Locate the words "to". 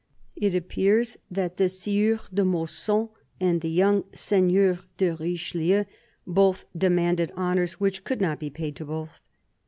8.77-8.85